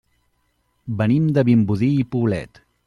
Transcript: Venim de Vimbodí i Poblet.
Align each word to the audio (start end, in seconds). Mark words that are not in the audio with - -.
Venim 1.03 1.29
de 1.37 1.45
Vimbodí 1.51 1.93
i 2.01 2.11
Poblet. 2.17 2.63